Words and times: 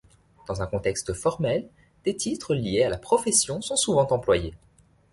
Dans 0.47 0.63
un 0.63 0.65
contexte 0.65 1.13
formel, 1.13 1.69
des 2.05 2.15
titres 2.15 2.55
liés 2.55 2.81
à 2.81 2.89
la 2.89 2.97
profession 2.97 3.61
sont 3.61 3.75
souvent 3.75 4.07
employés. 4.09 4.55